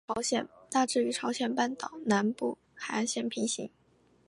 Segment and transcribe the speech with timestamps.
[0.67, 3.69] 大致与朝鲜半岛南部海岸线平行。